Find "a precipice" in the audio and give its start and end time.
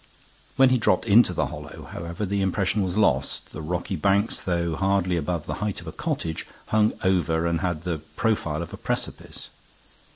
8.73-9.49